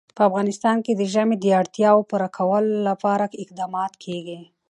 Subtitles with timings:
[0.17, 4.39] په افغانستان کې د ژمی د اړتیاوو پوره کولو لپاره اقدامات کېږي.